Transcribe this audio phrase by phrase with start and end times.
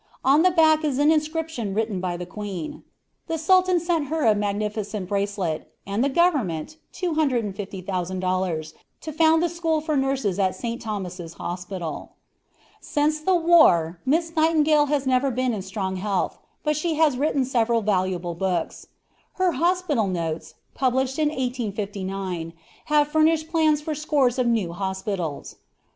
[0.25, 2.81] On the back is an inscription written by the Queen.
[3.27, 9.79] The Sultan sent her a magnificent bracelet, and the government, $250,000, to found the school
[9.79, 10.81] for nurses at St.
[10.81, 12.13] Thomas' Hospital.
[12.79, 17.45] Since the war, Miss Nightingale has never been in strong health, but she has written
[17.45, 18.87] several valuable books.
[19.33, 22.53] Her Hospital Notes, published in 1859,
[22.85, 25.57] have furnished plans for scores of new hospitals.